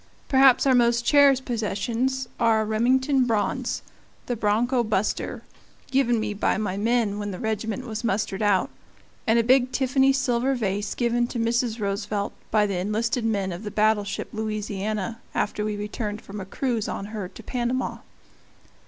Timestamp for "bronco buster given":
4.35-6.19